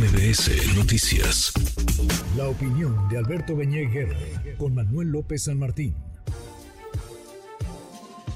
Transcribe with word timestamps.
MBS 0.00 0.76
Noticias. 0.76 1.52
La 2.34 2.48
opinión 2.48 3.06
de 3.10 3.18
Alberto 3.18 3.54
Beñé 3.54 3.86
con 4.56 4.74
Manuel 4.74 5.08
López 5.08 5.42
San 5.42 5.58
Martín. 5.58 5.94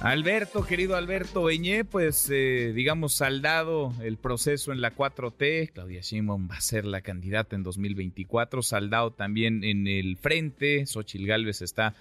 Alberto, 0.00 0.66
querido 0.66 0.94
Alberto 0.94 1.44
Beñé, 1.44 1.86
pues 1.86 2.28
eh, 2.30 2.72
digamos 2.74 3.14
saldado 3.14 3.94
el 4.02 4.18
proceso 4.18 4.72
en 4.72 4.82
la 4.82 4.94
4T, 4.94 5.72
Claudia 5.72 6.02
Sheinbaum 6.02 6.50
va 6.50 6.58
a 6.58 6.60
ser 6.60 6.84
la 6.84 7.00
candidata 7.00 7.56
en 7.56 7.62
2024, 7.62 8.60
saldado 8.60 9.12
también 9.12 9.64
en 9.64 9.86
el 9.86 10.18
frente, 10.18 10.84
Xochil 10.84 11.26
Gálvez 11.26 11.62
está 11.62 11.94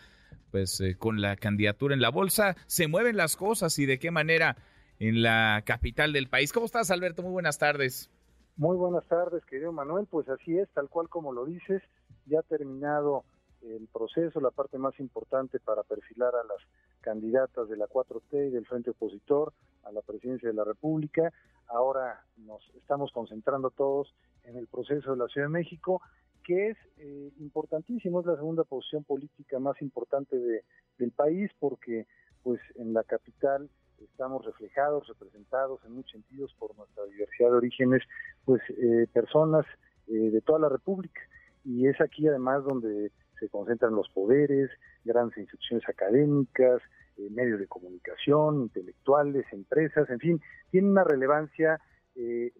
pues 0.51 0.81
eh, 0.81 0.95
con 0.97 1.21
la 1.21 1.37
candidatura 1.37 1.95
en 1.95 2.01
la 2.01 2.09
bolsa, 2.09 2.57
se 2.67 2.87
mueven 2.87 3.15
las 3.15 3.37
cosas 3.37 3.79
y 3.79 3.85
de 3.85 3.97
qué 3.97 4.11
manera 4.11 4.57
en 4.99 5.21
la 5.21 5.63
capital 5.65 6.11
del 6.11 6.27
país. 6.27 6.51
¿Cómo 6.51 6.65
estás, 6.65 6.91
Alberto? 6.91 7.21
Muy 7.21 7.31
buenas 7.31 7.57
tardes. 7.59 8.09
Muy 8.55 8.77
buenas 8.77 9.03
tardes, 9.07 9.43
querido 9.45 9.71
Manuel. 9.71 10.05
Pues 10.05 10.29
así 10.29 10.59
es, 10.59 10.69
tal 10.69 10.87
cual 10.87 11.09
como 11.09 11.33
lo 11.33 11.43
dices, 11.43 11.81
ya 12.27 12.39
ha 12.39 12.43
terminado 12.43 13.23
el 13.63 13.87
proceso, 13.91 14.39
la 14.39 14.51
parte 14.51 14.77
más 14.77 14.99
importante 14.99 15.59
para 15.59 15.81
perfilar 15.81 16.35
a 16.35 16.43
las 16.43 16.59
candidatas 17.01 17.67
de 17.67 17.77
la 17.77 17.87
4T 17.87 18.49
y 18.49 18.51
del 18.51 18.67
Frente 18.67 18.91
Opositor 18.91 19.53
a 19.83 19.91
la 19.91 20.01
presidencia 20.03 20.49
de 20.49 20.53
la 20.53 20.63
República. 20.63 21.33
Ahora 21.67 22.23
nos 22.37 22.61
estamos 22.75 23.11
concentrando 23.11 23.71
todos 23.71 24.13
en 24.43 24.55
el 24.55 24.67
proceso 24.67 25.11
de 25.11 25.17
la 25.17 25.27
Ciudad 25.29 25.47
de 25.47 25.53
México, 25.53 26.01
que 26.43 26.69
es 26.69 26.77
eh, 26.97 27.31
importantísimo, 27.39 28.19
es 28.19 28.27
la 28.27 28.35
segunda 28.35 28.65
posición 28.65 29.03
política 29.03 29.57
más 29.57 29.81
importante 29.81 30.37
de, 30.37 30.63
del 30.99 31.11
país, 31.11 31.49
porque 31.59 32.05
pues 32.43 32.61
en 32.75 32.93
la 32.93 33.03
capital 33.03 33.67
estamos 34.05 34.45
reflejados, 34.45 35.07
representados 35.07 35.83
en 35.85 35.93
muchos 35.93 36.11
sentidos 36.11 36.53
por 36.59 36.75
nuestra 36.75 37.05
diversidad 37.05 37.49
de 37.49 37.57
orígenes, 37.57 38.03
pues 38.45 38.61
eh, 38.69 39.07
personas 39.11 39.65
eh, 40.07 40.13
de 40.13 40.41
toda 40.41 40.59
la 40.59 40.69
República. 40.69 41.21
Y 41.63 41.87
es 41.87 41.99
aquí 42.01 42.27
además 42.27 42.63
donde 42.63 43.11
se 43.39 43.49
concentran 43.49 43.95
los 43.95 44.09
poderes, 44.09 44.69
grandes 45.03 45.37
instituciones 45.37 45.87
académicas, 45.87 46.81
eh, 47.17 47.29
medios 47.29 47.59
de 47.59 47.67
comunicación, 47.67 48.63
intelectuales, 48.63 49.45
empresas, 49.51 50.09
en 50.09 50.19
fin, 50.19 50.41
tiene 50.71 50.89
una 50.89 51.03
relevancia 51.03 51.79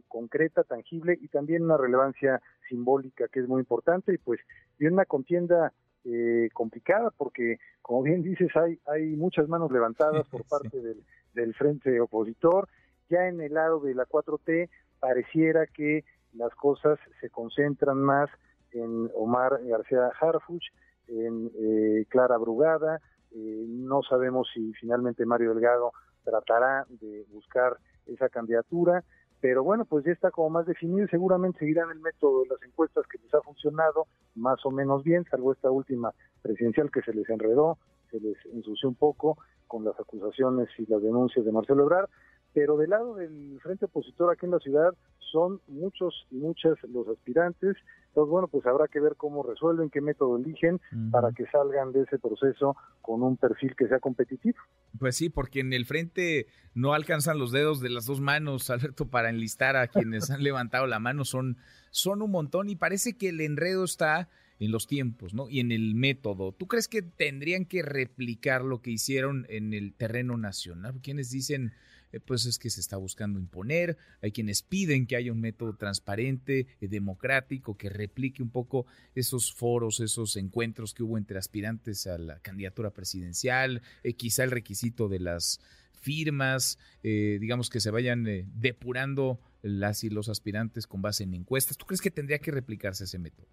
concreta, 0.08 0.64
tangible 0.64 1.16
y 1.22 1.28
también 1.28 1.64
una 1.64 1.78
relevancia 1.78 2.42
simbólica 2.68 3.28
que 3.28 3.40
es 3.40 3.48
muy 3.48 3.60
importante 3.60 4.12
y 4.12 4.18
pues 4.18 4.40
y 4.80 4.88
una 4.88 5.06
contienda 5.06 5.72
eh, 6.06 6.50
complicada 6.52 7.12
porque, 7.16 7.60
como 7.82 8.04
bien 8.04 8.24
dices, 8.24 8.50
hay, 8.58 8.78
hay 8.88 9.16
muchas 9.16 9.48
manos 9.48 9.72
levantadas 9.72 10.28
por 10.28 10.44
parte 10.50 10.82
del, 10.82 11.02
del 11.34 11.54
frente 11.54 12.00
opositor. 12.00 12.68
Ya 13.10 13.28
en 13.28 13.42
el 13.42 13.54
lado 13.54 13.80
de 13.80 13.94
la 13.94 14.06
4T 14.06 14.70
pareciera 15.00 15.68
que 15.68 16.04
las 16.34 16.54
cosas 16.56 17.00
se 17.22 17.30
concentran 17.30 17.98
más 17.98 18.30
en 18.72 19.10
Omar 19.16 19.60
García 19.64 20.12
Harfuch, 20.20 20.66
en 21.08 21.52
eh, 21.56 22.06
Clara 22.10 22.38
Brugada. 22.38 23.00
Eh, 23.32 23.66
no 23.68 24.02
sabemos 24.04 24.50
si 24.54 24.74
finalmente 24.74 25.26
Mario 25.26 25.54
Delgado 25.54 25.92
tratará 26.24 26.86
de 26.90 27.26
buscar 27.32 27.78
esa 28.08 28.30
candidatura 28.30 29.04
pero 29.44 29.62
bueno, 29.62 29.84
pues 29.84 30.06
ya 30.06 30.14
está 30.14 30.32
como 30.32 30.52
más 30.52 30.66
definido 30.66 31.06
seguramente 31.10 31.60
seguirán 31.60 31.92
el 31.92 32.00
método 32.00 32.44
de 32.44 32.48
las 32.52 32.64
encuestas 32.64 33.06
que 33.08 33.18
les 33.18 33.34
ha 33.34 33.42
funcionado 33.42 34.08
más 34.36 34.66
o 34.66 34.72
menos 34.72 35.04
bien, 35.04 35.26
salvo 35.30 35.52
esta 35.52 35.70
última 35.70 36.14
presidencial 36.42 36.90
que 36.90 37.02
se 37.02 37.14
les 37.14 37.30
enredó, 37.30 37.78
se 38.14 38.20
les 38.20 38.38
ensució 38.54 38.90
un 38.90 38.96
poco 38.96 39.38
con 39.68 39.84
las 39.84 40.00
acusaciones 40.00 40.70
y 40.78 40.86
las 40.86 41.02
denuncias 41.02 41.44
de 41.44 41.52
Marcelo 41.52 41.84
Ebrard, 41.84 42.10
pero 42.54 42.78
del 42.78 42.92
lado 42.92 43.16
del 43.16 43.60
frente 43.62 43.86
opositor 43.86 44.32
aquí 44.32 44.46
en 44.46 44.52
la 44.52 44.60
ciudad 44.60 44.94
son 45.32 45.60
muchos 45.68 46.28
y 46.30 46.36
muchas 46.36 46.78
los 46.84 47.08
aspirantes, 47.08 47.76
entonces 48.10 48.30
bueno, 48.30 48.48
pues 48.48 48.68
habrá 48.68 48.88
que 48.88 49.00
ver 49.00 49.16
cómo 49.18 49.42
resuelven, 49.42 49.90
qué 49.90 50.00
método 50.00 50.38
eligen 50.38 50.80
para 51.12 51.32
que 51.32 51.48
salgan 51.48 51.92
de 51.92 52.02
ese 52.02 52.20
proceso 52.20 52.76
con 53.02 53.24
un 53.24 53.36
perfil 53.38 53.76
que 53.76 53.88
sea 53.88 54.00
competitivo. 54.00 54.60
Pues 55.00 55.16
sí, 55.16 55.32
porque 55.32 55.62
en 55.62 55.74
el 55.74 55.88
frente 55.88 56.46
no 56.76 56.94
alcanzan 56.94 57.40
los 57.40 57.52
dedos 57.52 57.82
de 57.82 57.90
las 57.90 58.06
dos 58.06 58.22
manos, 58.22 58.70
Alberto, 58.70 59.08
para 59.08 59.32
enlistar 59.32 59.76
a 59.76 59.88
quienes 59.88 60.30
han 60.30 60.44
levantado 60.44 60.86
la 60.86 61.00
mano, 61.00 61.26
son, 61.26 61.58
son 61.90 62.22
un 62.22 62.30
montón 62.30 62.70
y 62.70 62.76
parece 62.76 63.18
que 63.18 63.30
el 63.30 63.42
enredo 63.42 63.86
está 63.86 64.30
en 64.64 64.72
los 64.72 64.88
tiempos, 64.88 65.34
¿no? 65.34 65.50
Y 65.50 65.60
en 65.60 65.72
el 65.72 65.96
método. 65.96 66.54
¿Tú 66.54 66.68
crees 66.68 66.88
que 66.88 67.02
tendrían 67.02 67.66
que 67.66 67.82
replicar 67.82 68.64
lo 68.64 68.82
que 68.82 68.92
hicieron 68.92 69.46
en 69.50 69.74
el 69.74 69.94
terreno 69.94 70.38
nacional? 70.38 71.00
Quienes 71.02 71.32
dicen, 71.32 71.74
eh, 72.14 72.20
pues 72.20 72.46
es 72.46 72.58
que 72.60 72.70
se 72.70 72.80
está 72.80 72.96
buscando 72.96 73.40
imponer, 73.40 73.98
hay 74.22 74.32
quienes 74.32 74.62
piden 74.62 75.06
que 75.06 75.16
haya 75.16 75.32
un 75.32 75.42
método 75.42 75.76
transparente, 75.76 76.68
eh, 76.80 76.88
democrático, 76.88 77.76
que 77.76 77.90
replique 77.90 78.42
un 78.42 78.52
poco 78.52 78.86
esos 79.16 79.54
foros, 79.54 80.00
esos 80.00 80.38
encuentros 80.38 80.94
que 80.94 81.04
hubo 81.04 81.18
entre 81.18 81.38
aspirantes 81.38 82.08
a 82.08 82.18
la 82.18 82.40
candidatura 82.40 82.92
presidencial, 82.92 83.82
eh, 84.04 84.14
quizá 84.14 84.44
el 84.44 84.52
requisito 84.52 85.10
de 85.10 85.20
las 85.20 85.60
firmas, 85.92 86.78
digamos 87.02 87.70
que 87.70 87.80
se 87.80 87.90
vayan 87.90 88.26
depurando 88.56 89.40
las 89.62 90.04
y 90.04 90.10
los 90.10 90.28
aspirantes 90.28 90.86
con 90.86 91.02
base 91.02 91.24
en 91.24 91.34
encuestas. 91.34 91.78
¿Tú 91.78 91.86
crees 91.86 92.02
que 92.02 92.12
tendría 92.12 92.40
que 92.40 92.52
replicarse 92.52 93.06
ese 93.06 93.20
método? 93.20 93.48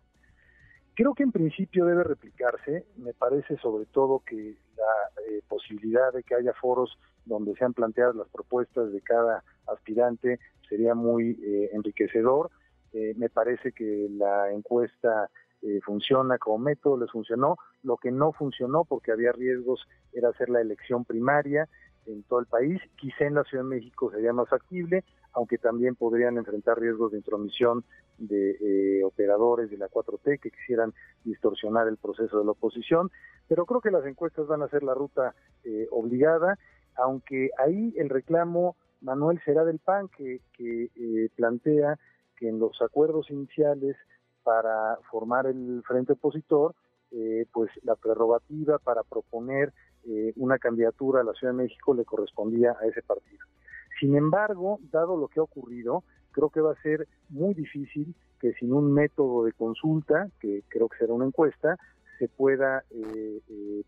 Creo 0.94 1.14
que 1.14 1.22
en 1.22 1.32
principio 1.32 1.86
debe 1.86 2.04
replicarse. 2.04 2.86
Me 2.96 3.14
parece 3.14 3.56
sobre 3.58 3.86
todo 3.86 4.22
que 4.26 4.56
la 4.76 5.40
posibilidad 5.48 6.12
de 6.12 6.22
que 6.22 6.34
haya 6.34 6.52
foros 6.54 6.98
donde 7.24 7.54
se 7.54 7.64
han 7.64 7.74
planteado 7.74 8.12
las 8.12 8.28
propuestas 8.28 8.92
de 8.92 9.00
cada 9.00 9.44
aspirante 9.66 10.38
sería 10.68 10.94
muy 10.94 11.38
eh, 11.42 11.70
enriquecedor. 11.72 12.50
Eh, 12.92 13.14
me 13.16 13.28
parece 13.28 13.72
que 13.72 14.08
la 14.10 14.52
encuesta 14.52 15.30
eh, 15.62 15.80
funciona 15.84 16.38
como 16.38 16.58
método, 16.58 16.98
les 16.98 17.10
funcionó. 17.10 17.56
Lo 17.82 17.96
que 17.96 18.10
no 18.10 18.32
funcionó 18.32 18.84
porque 18.84 19.12
había 19.12 19.32
riesgos 19.32 19.86
era 20.12 20.30
hacer 20.30 20.48
la 20.48 20.60
elección 20.60 21.04
primaria 21.04 21.68
en 22.06 22.22
todo 22.24 22.40
el 22.40 22.46
país. 22.46 22.80
Quizá 22.96 23.24
en 23.24 23.34
la 23.34 23.44
Ciudad 23.44 23.64
de 23.64 23.70
México 23.70 24.10
sería 24.10 24.32
más 24.32 24.48
factible, 24.48 25.04
aunque 25.32 25.58
también 25.58 25.94
podrían 25.94 26.36
enfrentar 26.38 26.78
riesgos 26.78 27.12
de 27.12 27.18
intromisión 27.18 27.84
de 28.18 29.02
operadores 29.04 29.70
de 29.70 29.78
la 29.78 29.88
4T 29.88 30.40
que 30.40 30.50
quisieran 30.50 30.92
distorsionar 31.24 31.88
el 31.88 31.96
proceso 31.96 32.38
de 32.38 32.44
la 32.44 32.50
oposición. 32.50 33.10
Pero 33.48 33.64
creo 33.64 33.80
que 33.80 33.90
las 33.90 34.04
encuestas 34.04 34.46
van 34.46 34.62
a 34.62 34.68
ser 34.68 34.82
la 34.82 34.94
ruta 34.94 35.34
obligada 35.90 36.58
aunque 36.96 37.50
ahí 37.58 37.94
el 37.96 38.08
reclamo, 38.08 38.76
Manuel, 39.00 39.40
será 39.44 39.64
del 39.64 39.78
PAN, 39.78 40.08
que, 40.08 40.40
eh, 40.58 41.28
plantea 41.34 41.98
que 42.36 42.48
en 42.48 42.58
los 42.58 42.80
acuerdos 42.82 43.30
iniciales 43.30 43.96
para 44.42 44.98
formar 45.10 45.46
el 45.46 45.82
frente 45.86 46.14
opositor, 46.14 46.74
eh, 47.10 47.46
pues 47.52 47.70
la 47.82 47.96
prerrogativa 47.96 48.78
para 48.78 49.02
proponer 49.02 49.72
eh, 50.06 50.32
una 50.36 50.58
candidatura 50.58 51.20
a 51.20 51.24
la 51.24 51.32
Ciudad 51.32 51.52
de 51.52 51.62
México 51.64 51.94
le 51.94 52.04
correspondía 52.04 52.76
a 52.80 52.86
ese 52.86 53.02
partido. 53.02 53.44
Sin 53.98 54.16
embargo, 54.16 54.78
dado 54.90 55.16
lo 55.16 55.28
que 55.28 55.40
ha 55.40 55.42
ocurrido, 55.42 56.04
creo 56.32 56.50
que 56.50 56.60
va 56.60 56.72
a 56.72 56.82
ser 56.82 57.06
muy 57.28 57.54
difícil 57.54 58.14
que 58.40 58.54
sin 58.54 58.72
un 58.72 58.92
método 58.92 59.44
de 59.44 59.52
consulta, 59.52 60.28
que 60.40 60.62
creo 60.68 60.88
que 60.88 60.98
será 60.98 61.12
una 61.12 61.26
encuesta, 61.26 61.76
se 62.18 62.28
pueda 62.28 62.84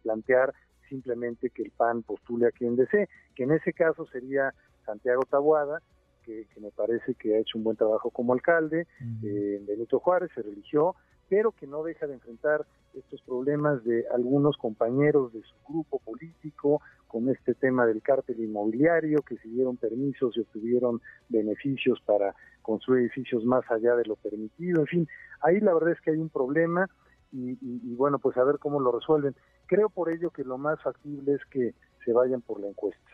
plantear 0.02 0.52
simplemente 0.92 1.48
que 1.50 1.62
el 1.62 1.70
PAN 1.70 2.02
postule 2.02 2.46
a 2.46 2.50
quien 2.50 2.76
desee, 2.76 3.08
que 3.34 3.44
en 3.44 3.52
ese 3.52 3.72
caso 3.72 4.06
sería 4.06 4.52
Santiago 4.84 5.22
Tabuada, 5.28 5.80
que, 6.24 6.46
me 6.60 6.70
parece 6.70 7.14
que 7.14 7.34
ha 7.34 7.38
hecho 7.38 7.58
un 7.58 7.64
buen 7.64 7.76
trabajo 7.76 8.10
como 8.10 8.32
alcalde, 8.32 8.86
eh, 9.24 9.60
Benito 9.66 9.98
Juárez 9.98 10.30
se 10.34 10.42
religió, 10.42 10.94
pero 11.32 11.53
que 11.53 11.66
no 11.66 11.82
deja 11.82 12.06
de 12.06 12.12
enfrentar 12.12 12.66
estos 12.93 13.22
problemas 13.22 13.82
de 13.84 14.04
algunos 14.12 14.59
compañeros 14.59 15.32
de 15.32 15.41
su 15.41 15.54
grupo 15.66 15.98
político 15.98 16.82
con 17.09 17.31
este 17.31 17.54
tema 17.54 17.87
del 17.87 18.03
cártel 18.03 18.38
inmobiliario, 18.38 19.22
que 19.22 19.38
se 19.38 19.48
dieron 19.48 19.78
permisos 19.78 20.37
y 20.37 20.41
obtuvieron 20.41 21.00
beneficios 21.31 22.03
para 22.04 22.34
construir 22.60 23.04
edificios 23.04 23.47
más 23.47 23.65
allá 23.71 23.97
de 23.97 24.04
lo 24.04 24.16
permitido, 24.16 24.80
en 24.80 24.86
fin, 24.86 25.09
ahí 25.41 25.59
la 25.60 25.72
verdad 25.72 25.92
es 25.92 26.03
que 26.03 26.10
hay 26.10 26.18
un 26.18 26.28
problema 26.28 26.86
y, 27.33 27.56
y 27.62 27.95
bueno, 27.95 28.18
pues 28.18 28.36
a 28.36 28.45
ver 28.45 28.59
cómo 28.59 28.78
lo 28.78 28.92
resuelven. 28.92 29.34
Creo 29.65 29.89
por 29.89 30.10
ello 30.10 30.28
que 30.28 30.45
lo 30.45 30.59
más 30.59 30.83
factible 30.83 31.33
es 31.33 31.45
que 31.47 31.72
se 32.04 32.12
vayan 32.12 32.42
por 32.42 32.60
la 32.60 32.68
encuesta. 32.68 33.10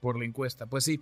Por 0.00 0.18
la 0.18 0.24
encuesta, 0.24 0.64
pues 0.64 0.84
sí. 0.84 0.98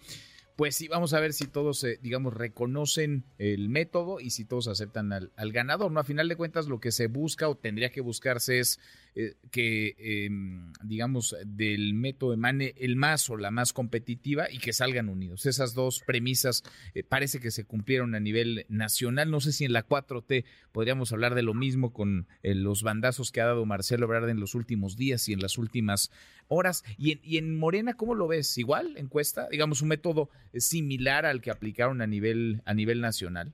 Pues 0.59 0.75
sí, 0.75 0.89
vamos 0.89 1.15
a 1.15 1.21
ver 1.21 1.35
si 1.35 1.47
todos, 1.47 1.85
eh, 1.85 2.01
digamos, 2.03 2.35
reconocen 2.35 3.23
el 3.39 3.69
método 3.69 4.19
y 4.19 4.31
si 4.31 4.45
todos 4.45 4.67
aceptan 4.67 5.13
al, 5.13 5.31
al, 5.37 5.53
ganador. 5.53 5.93
¿no? 5.93 6.01
A 6.01 6.03
final 6.03 6.29
de 6.29 6.35
cuentas, 6.35 6.67
lo 6.67 6.81
que 6.81 6.91
se 6.91 7.07
busca 7.07 7.49
o 7.49 7.57
tendría 7.57 7.91
que 7.91 8.01
buscarse 8.01 8.59
es 8.59 8.81
eh, 9.21 9.35
que, 9.51 9.97
em, 9.99 10.73
digamos, 10.85 11.35
del 11.45 11.93
método 11.93 12.33
emane 12.33 12.75
el 12.77 12.95
más 12.95 13.29
o 13.31 13.37
la 13.37 13.51
más 13.51 13.73
competitiva 13.73 14.47
y 14.49 14.59
que 14.59 14.73
salgan 14.73 15.09
unidos. 15.09 15.45
Esas 15.45 15.75
dos 15.75 16.05
premisas 16.07 16.63
eh, 16.95 17.03
parece 17.03 17.41
que 17.41 17.51
se 17.51 17.65
cumplieron 17.65 18.15
a 18.15 18.21
nivel 18.21 18.65
nacional. 18.69 19.33
No 19.33 19.41
sé 19.41 19.51
si 19.51 19.65
en 19.65 19.73
la 19.73 19.85
4T 19.85 20.45
podríamos 20.71 21.13
hablar 21.13 21.35
de 21.35 21.43
lo 21.43 21.53
mismo 21.53 21.93
con 21.93 22.29
los 22.45 22.85
bandazos 22.85 23.33
que 23.33 23.41
ha 23.41 23.47
dado 23.47 23.67
Marcelo 23.67 24.07
Ebrard 24.07 24.29
en 24.29 24.39
los 24.39 24.55
últimos 24.55 24.97
días 24.97 25.29
y 25.29 25.33
en 25.33 25.41
las 25.41 25.59
últimas 25.59 26.13
horas. 26.47 26.85
Y 26.97 27.11
en, 27.11 27.21
y 27.25 27.39
en 27.39 27.57
Morena, 27.57 27.95
¿cómo 27.95 28.15
lo 28.15 28.29
ves? 28.29 28.57
¿Igual, 28.57 28.97
encuesta? 28.99 29.49
Digamos, 29.51 29.83
un 29.83 29.89
método 29.89 30.31
similar 30.55 31.27
al 31.27 31.41
que 31.41 31.51
aplicaron 31.51 32.03
a 32.03 32.07
nivel, 32.07 32.63
a 32.67 32.73
nivel 32.73 33.01
nacional? 33.01 33.53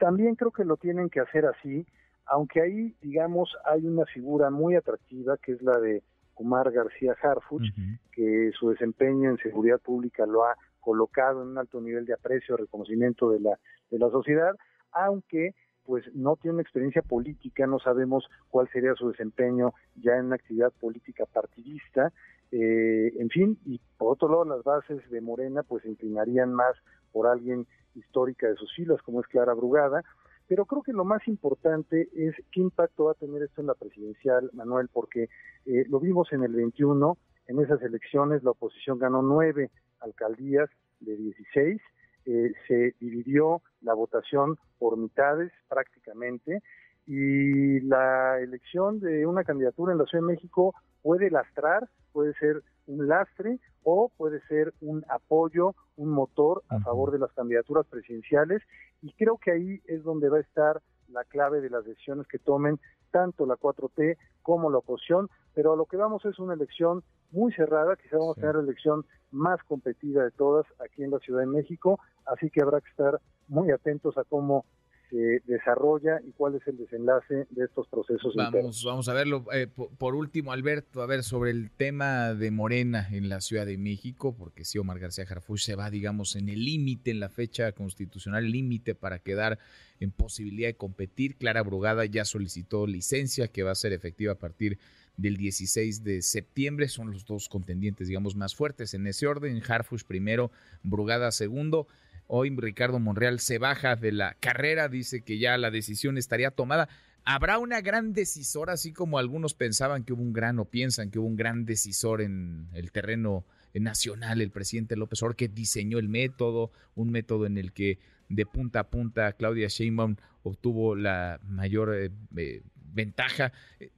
también 0.00 0.34
creo 0.34 0.50
que 0.50 0.64
lo 0.64 0.76
tienen 0.76 1.10
que 1.10 1.20
hacer 1.20 1.44
así, 1.46 1.86
aunque 2.30 2.60
ahí, 2.62 2.94
digamos, 3.02 3.50
hay 3.64 3.86
una 3.86 4.06
figura 4.06 4.50
muy 4.50 4.76
atractiva 4.76 5.36
que 5.36 5.52
es 5.52 5.62
la 5.62 5.78
de 5.80 6.02
Omar 6.34 6.70
García 6.70 7.14
Harfuch, 7.20 7.66
que 8.12 8.52
su 8.58 8.70
desempeño 8.70 9.30
en 9.30 9.36
seguridad 9.38 9.80
pública 9.80 10.24
lo 10.26 10.44
ha 10.44 10.56
colocado 10.78 11.42
en 11.42 11.48
un 11.48 11.58
alto 11.58 11.80
nivel 11.80 12.06
de 12.06 12.14
aprecio, 12.14 12.56
reconocimiento 12.56 13.30
de 13.30 13.40
la, 13.40 13.58
de 13.90 13.98
la 13.98 14.08
sociedad, 14.10 14.54
aunque 14.92 15.54
pues 15.84 16.04
no 16.14 16.36
tiene 16.36 16.54
una 16.54 16.62
experiencia 16.62 17.02
política, 17.02 17.66
no 17.66 17.80
sabemos 17.80 18.24
cuál 18.48 18.68
sería 18.70 18.94
su 18.94 19.10
desempeño 19.10 19.74
ya 19.96 20.16
en 20.16 20.26
una 20.26 20.36
actividad 20.36 20.72
política 20.80 21.24
partidista, 21.26 22.12
eh, 22.52 23.12
en 23.18 23.28
fin, 23.28 23.58
y 23.66 23.80
por 23.98 24.12
otro 24.12 24.28
lado 24.28 24.44
las 24.44 24.62
bases 24.62 25.08
de 25.10 25.20
Morena 25.20 25.64
pues 25.64 25.82
se 25.82 25.88
inclinarían 25.88 26.54
más 26.54 26.76
por 27.10 27.26
alguien 27.26 27.66
histórica 27.96 28.46
de 28.46 28.54
sus 28.54 28.72
filas 28.74 29.02
como 29.02 29.20
es 29.20 29.26
Clara 29.26 29.52
Brugada, 29.52 30.04
pero 30.50 30.66
creo 30.66 30.82
que 30.82 30.92
lo 30.92 31.04
más 31.04 31.28
importante 31.28 32.08
es 32.12 32.34
qué 32.50 32.60
impacto 32.60 33.04
va 33.04 33.12
a 33.12 33.14
tener 33.14 33.40
esto 33.40 33.60
en 33.60 33.68
la 33.68 33.74
presidencial, 33.74 34.50
Manuel, 34.52 34.88
porque 34.92 35.28
eh, 35.64 35.84
lo 35.88 36.00
vimos 36.00 36.32
en 36.32 36.42
el 36.42 36.52
21, 36.52 37.16
en 37.46 37.60
esas 37.60 37.80
elecciones 37.82 38.42
la 38.42 38.50
oposición 38.50 38.98
ganó 38.98 39.22
nueve 39.22 39.70
alcaldías 40.00 40.68
de 40.98 41.16
16, 41.16 41.80
eh, 42.26 42.52
se 42.66 42.96
dividió 42.98 43.62
la 43.80 43.94
votación 43.94 44.58
por 44.80 44.96
mitades 44.96 45.52
prácticamente 45.68 46.64
y 47.06 47.78
la 47.82 48.40
elección 48.40 48.98
de 48.98 49.26
una 49.26 49.44
candidatura 49.44 49.92
en 49.92 49.98
la 49.98 50.04
Ciudad 50.06 50.24
de 50.26 50.32
México 50.32 50.74
puede 51.00 51.30
lastrar, 51.30 51.88
puede 52.12 52.34
ser 52.34 52.60
un 52.88 53.06
lastre 53.06 53.60
o 53.84 54.10
puede 54.16 54.40
ser 54.46 54.74
un 54.80 55.04
apoyo, 55.08 55.74
un 55.96 56.10
motor 56.10 56.62
a 56.68 56.80
favor 56.80 57.10
de 57.10 57.18
las 57.18 57.32
candidaturas 57.32 57.86
presidenciales. 57.86 58.62
Y 59.02 59.12
creo 59.12 59.38
que 59.38 59.52
ahí 59.52 59.80
es 59.86 60.02
donde 60.02 60.28
va 60.28 60.38
a 60.38 60.40
estar 60.40 60.82
la 61.08 61.24
clave 61.24 61.60
de 61.60 61.70
las 61.70 61.84
decisiones 61.84 62.26
que 62.26 62.38
tomen 62.38 62.78
tanto 63.10 63.46
la 63.46 63.56
4T 63.56 64.16
como 64.42 64.70
la 64.70 64.78
oposición, 64.78 65.28
pero 65.54 65.72
a 65.72 65.76
lo 65.76 65.86
que 65.86 65.96
vamos 65.96 66.24
es 66.24 66.38
una 66.38 66.54
elección 66.54 67.02
muy 67.32 67.52
cerrada, 67.52 67.96
quizá 67.96 68.16
vamos 68.16 68.38
a 68.38 68.40
tener 68.40 68.56
la 68.56 68.62
elección 68.62 69.04
más 69.30 69.62
competida 69.64 70.24
de 70.24 70.30
todas 70.30 70.66
aquí 70.80 71.02
en 71.02 71.10
la 71.10 71.18
Ciudad 71.18 71.40
de 71.40 71.46
México, 71.46 72.00
así 72.26 72.50
que 72.50 72.62
habrá 72.62 72.80
que 72.80 72.90
estar 72.90 73.20
muy 73.48 73.70
atentos 73.70 74.16
a 74.16 74.24
cómo 74.24 74.64
se 75.10 75.42
desarrolla 75.44 76.20
y 76.26 76.32
cuál 76.32 76.54
es 76.54 76.66
el 76.66 76.78
desenlace 76.78 77.46
de 77.50 77.64
estos 77.64 77.88
procesos. 77.88 78.34
Vamos, 78.34 78.84
vamos 78.84 79.08
a 79.08 79.12
verlo. 79.12 79.44
Eh, 79.52 79.66
por, 79.66 80.14
último, 80.14 80.52
Alberto, 80.52 81.02
a 81.02 81.06
ver, 81.06 81.22
sobre 81.22 81.50
el 81.50 81.70
tema 81.70 82.34
de 82.34 82.50
Morena 82.50 83.08
en 83.10 83.28
la 83.28 83.40
Ciudad 83.40 83.66
de 83.66 83.76
México, 83.76 84.34
porque 84.36 84.64
si 84.64 84.78
Omar 84.78 84.98
García 84.98 85.26
Jarfuch 85.26 85.60
se 85.60 85.74
va, 85.74 85.90
digamos, 85.90 86.36
en 86.36 86.48
el 86.48 86.64
límite, 86.64 87.10
en 87.10 87.20
la 87.20 87.28
fecha 87.28 87.72
constitucional 87.72 88.50
límite 88.50 88.94
para 88.94 89.18
quedar 89.18 89.58
en 89.98 90.12
posibilidad 90.12 90.68
de 90.68 90.76
competir. 90.76 91.36
Clara 91.36 91.62
Brugada 91.62 92.04
ya 92.04 92.24
solicitó 92.24 92.86
licencia 92.86 93.48
que 93.48 93.62
va 93.62 93.72
a 93.72 93.76
ser 93.76 93.92
efectiva 93.92 94.32
a 94.32 94.38
partir 94.38 94.78
del 95.16 95.36
16 95.36 96.02
de 96.04 96.22
septiembre. 96.22 96.88
Son 96.88 97.10
los 97.12 97.24
dos 97.24 97.48
contendientes, 97.48 98.08
digamos, 98.08 98.36
más 98.36 98.54
fuertes 98.54 98.94
en 98.94 99.06
ese 99.06 99.26
orden. 99.26 99.62
Harfush 99.66 100.04
primero, 100.04 100.50
Brugada 100.82 101.30
segundo. 101.32 101.86
Hoy 102.32 102.54
Ricardo 102.56 103.00
Monreal 103.00 103.40
se 103.40 103.58
baja 103.58 103.96
de 103.96 104.12
la 104.12 104.34
carrera, 104.38 104.88
dice 104.88 105.22
que 105.22 105.40
ya 105.40 105.58
la 105.58 105.72
decisión 105.72 106.16
estaría 106.16 106.52
tomada. 106.52 106.88
¿Habrá 107.24 107.58
una 107.58 107.80
gran 107.80 108.12
decisora, 108.12 108.74
así 108.74 108.92
como 108.92 109.18
algunos 109.18 109.54
pensaban 109.54 110.04
que 110.04 110.12
hubo 110.12 110.22
un 110.22 110.32
gran 110.32 110.60
o 110.60 110.64
piensan 110.64 111.10
que 111.10 111.18
hubo 111.18 111.26
un 111.26 111.34
gran 111.34 111.64
decisor 111.64 112.20
en 112.20 112.68
el 112.72 112.92
terreno 112.92 113.44
nacional, 113.74 114.40
el 114.40 114.52
presidente 114.52 114.94
López 114.94 115.20
Obrador, 115.24 115.34
que 115.34 115.48
diseñó 115.48 115.98
el 115.98 116.08
método, 116.08 116.70
un 116.94 117.10
método 117.10 117.46
en 117.46 117.58
el 117.58 117.72
que 117.72 117.98
de 118.28 118.46
punta 118.46 118.78
a 118.78 118.90
punta 118.90 119.32
Claudia 119.32 119.66
Sheinbaum 119.66 120.14
obtuvo 120.44 120.94
la 120.94 121.40
mayor 121.42 121.96
eh, 121.96 122.12
eh, 122.36 122.62
ventaja. 122.76 123.50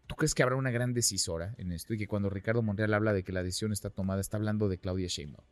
¿Tú 0.07 0.15
crees 0.15 0.35
que 0.35 0.43
habrá 0.43 0.57
una 0.57 0.71
gran 0.71 0.95
decisora 0.95 1.55
en 1.59 1.71
esto 1.71 1.93
y 1.93 1.99
que 1.99 2.07
cuando 2.07 2.31
Ricardo 2.31 2.63
Monreal 2.63 2.95
habla 2.95 3.13
de 3.13 3.25
que 3.25 3.33
la 3.33 3.43
decisión 3.43 3.73
está 3.73 3.91
tomada, 3.91 4.23
está 4.23 4.39
hablando 4.39 4.71
de 4.71 4.79
Claudia 4.79 5.09
Sheinbaum? 5.09 5.45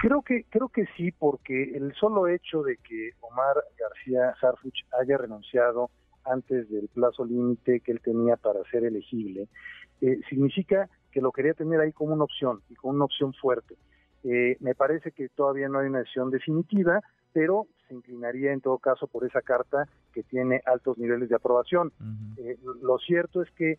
Creo 0.00 0.22
que, 0.22 0.44
creo 0.48 0.68
que 0.68 0.86
sí, 0.96 1.10
porque 1.10 1.76
el 1.76 1.92
solo 1.94 2.28
hecho 2.28 2.62
de 2.62 2.76
que 2.76 3.10
Omar 3.20 3.56
García 3.76 4.32
Harfuch 4.40 4.84
haya 5.00 5.18
renunciado 5.18 5.90
antes 6.24 6.70
del 6.70 6.88
plazo 6.88 7.24
límite 7.24 7.80
que 7.80 7.92
él 7.92 8.00
tenía 8.00 8.36
para 8.36 8.62
ser 8.70 8.84
elegible, 8.84 9.48
eh, 10.00 10.20
significa 10.28 10.88
que 11.10 11.20
lo 11.20 11.32
quería 11.32 11.54
tener 11.54 11.80
ahí 11.80 11.92
como 11.92 12.14
una 12.14 12.24
opción 12.24 12.60
y 12.68 12.74
como 12.76 12.94
una 12.94 13.06
opción 13.06 13.32
fuerte. 13.34 13.74
Eh, 14.22 14.56
me 14.60 14.74
parece 14.74 15.10
que 15.10 15.28
todavía 15.30 15.68
no 15.68 15.80
hay 15.80 15.88
una 15.88 16.00
decisión 16.00 16.30
definitiva, 16.30 17.00
pero 17.32 17.66
se 17.88 17.94
inclinaría 17.94 18.52
en 18.52 18.60
todo 18.60 18.78
caso 18.78 19.06
por 19.06 19.24
esa 19.24 19.42
carta 19.42 19.88
que 20.12 20.22
tiene 20.22 20.60
altos 20.66 20.98
niveles 20.98 21.28
de 21.28 21.36
aprobación. 21.36 21.92
Eh, 22.36 22.56
lo 22.82 22.98
cierto 22.98 23.42
es 23.42 23.50
que 23.52 23.78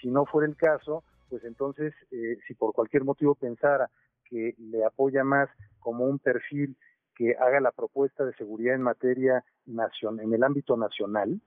si 0.00 0.08
no 0.08 0.24
fuera 0.26 0.48
el 0.48 0.56
caso, 0.56 1.04
pues 1.30 1.44
entonces, 1.44 1.94
si 2.48 2.54
por 2.54 2.72
cualquier 2.72 3.04
motivo 3.04 3.36
pensara 3.36 3.88
que 4.32 4.54
le 4.58 4.82
apoya 4.82 5.24
más 5.24 5.50
como 5.78 6.06
un 6.06 6.18
perfil 6.18 6.74
que 7.14 7.36
haga 7.36 7.60
la 7.60 7.70
propuesta 7.70 8.24
de 8.24 8.32
seguridad 8.34 8.74
en 8.74 8.80
materia 8.80 9.44
nacional, 9.66 10.24
en 10.24 10.32
el 10.32 10.42
ámbito 10.42 10.74
nacional, 10.78 11.38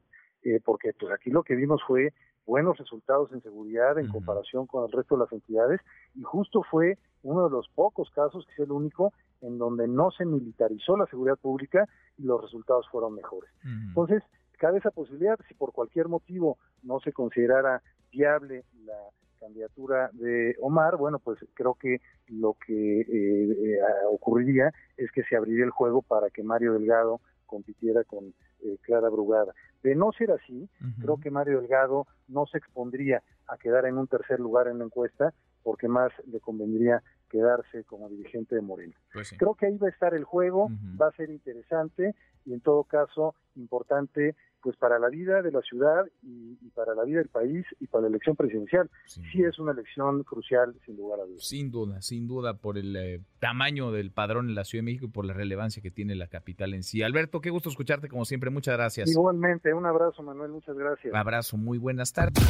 eh, 0.43 0.61
porque 0.63 0.93
pues 0.93 1.11
aquí 1.11 1.31
lo 1.31 1.41
que 1.41 1.55
vimos 1.55 1.81
fue 1.87 2.13
buenos 2.45 2.77
resultados 2.77 3.31
en 3.33 3.41
seguridad 3.41 3.97
en 3.97 4.07
comparación 4.07 4.67
con 4.67 4.85
el 4.85 4.91
resto 4.91 5.15
de 5.15 5.21
las 5.21 5.31
entidades 5.33 5.81
y 6.13 6.21
justo 6.21 6.61
fue 6.69 6.99
uno 7.23 7.45
de 7.45 7.49
los 7.49 7.67
pocos 7.69 8.11
casos, 8.11 8.45
que 8.45 8.53
es 8.53 8.59
el 8.59 8.71
único, 8.71 9.13
en 9.41 9.57
donde 9.57 9.87
no 9.87 10.11
se 10.11 10.25
militarizó 10.25 10.95
la 10.95 11.07
seguridad 11.07 11.37
pública 11.37 11.89
y 12.19 12.23
los 12.23 12.39
resultados 12.39 12.87
fueron 12.91 13.15
mejores. 13.15 13.49
Entonces, 13.63 14.21
cabe 14.59 14.77
esa 14.77 14.91
posibilidad, 14.91 15.39
si 15.47 15.55
por 15.55 15.73
cualquier 15.73 16.07
motivo 16.07 16.59
no 16.83 16.99
se 16.99 17.11
considerara 17.11 17.81
viable 18.11 18.63
la 18.85 19.09
candidatura 19.45 20.09
de 20.13 20.55
Omar, 20.59 20.97
bueno, 20.97 21.19
pues 21.19 21.37
creo 21.53 21.75
que 21.75 22.01
lo 22.27 22.55
que 22.65 23.01
eh, 23.01 23.07
eh, 23.07 23.79
ocurriría 24.11 24.73
es 24.97 25.11
que 25.11 25.23
se 25.23 25.35
abriría 25.35 25.65
el 25.65 25.69
juego 25.69 26.01
para 26.01 26.29
que 26.29 26.43
Mario 26.43 26.73
Delgado 26.73 27.21
compitiera 27.45 28.03
con 28.03 28.33
eh, 28.63 28.77
Clara 28.81 29.09
Brugada. 29.09 29.53
De 29.83 29.93
no 29.93 30.11
ser 30.13 30.31
así, 30.31 30.67
creo 30.99 31.17
que 31.17 31.29
Mario 31.29 31.61
Delgado 31.61 32.07
no 32.27 32.47
se 32.47 32.57
expondría 32.57 33.21
a 33.47 33.57
quedar 33.57 33.85
en 33.85 33.99
un 33.99 34.07
tercer 34.07 34.39
lugar 34.39 34.67
en 34.67 34.79
la 34.79 34.85
encuesta, 34.85 35.31
porque 35.61 35.87
más 35.87 36.11
le 36.25 36.39
convendría 36.39 37.03
quedarse 37.29 37.83
como 37.83 38.09
dirigente 38.09 38.55
de 38.55 38.61
Morena. 38.61 38.95
Pues 39.13 39.35
creo 39.37 39.53
que 39.53 39.67
ahí 39.67 39.77
va 39.77 39.87
a 39.87 39.91
estar 39.91 40.15
el 40.15 40.23
juego, 40.23 40.69
va 40.99 41.09
a 41.09 41.11
ser 41.11 41.29
interesante 41.29 42.15
y 42.45 42.53
en 42.53 42.61
todo 42.61 42.83
caso 42.83 43.35
importante 43.55 44.35
pues 44.65 44.77
para 44.77 44.97
la 44.97 45.09
vida 45.09 45.43
de 45.43 45.51
la 45.51 45.61
ciudad 45.61 46.05
y, 46.23 46.55
para 46.73 46.95
la 46.95 47.03
vida 47.03 47.19
del 47.19 47.27
país 47.27 47.63
y 47.79 47.85
para 47.85 48.01
la 48.01 48.07
elección 48.07 48.35
presidencial. 48.35 48.89
Sí, 49.05 49.43
es 49.43 49.59
una 49.59 49.73
elección 49.73 50.23
crucial, 50.23 50.73
sin 50.83 50.97
lugar 50.97 51.19
a 51.19 51.25
dudas. 51.25 51.47
Sin 51.47 51.69
duda, 51.69 52.01
sin 52.01 52.25
duda, 52.25 52.55
por 52.57 52.79
el 52.79 52.95
eh, 52.95 53.21
tamaño 53.37 53.91
del 53.91 54.09
padrón 54.09 54.49
en 54.49 54.55
la 54.55 54.63
Ciudad 54.63 54.79
de 54.79 54.85
México 54.85 55.05
y 55.05 55.09
por 55.09 55.23
la 55.23 55.33
relevancia 55.33 55.83
que 55.83 55.91
tiene 55.91 56.15
la 56.15 56.25
capital 56.29 56.73
en 56.73 56.81
sí. 56.81 57.03
Alberto, 57.03 57.41
qué 57.41 57.51
gusto 57.51 57.69
escucharte 57.69 58.09
como 58.09 58.25
siempre. 58.25 58.49
Muchas 58.49 58.75
gracias. 58.75 59.07
Igualmente, 59.11 59.71
un 59.71 59.85
abrazo, 59.85 60.23
Manuel. 60.23 60.49
Muchas 60.49 60.75
gracias. 60.75 61.13
Un 61.13 61.19
abrazo, 61.19 61.57
muy 61.57 61.77
buenas 61.77 62.11
tardes. 62.11 62.43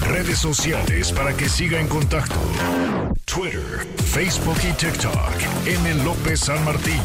Redes 0.00 0.38
sociales 0.38 1.12
para 1.12 1.36
que 1.36 1.46
siga 1.46 1.78
en 1.78 1.88
contacto: 1.88 2.36
Twitter, 3.26 3.84
Facebook 3.98 4.56
y 4.66 4.72
TikTok. 4.78 5.66
M. 5.66 6.04
López 6.04 6.40
San 6.40 6.64
Martín. 6.64 7.02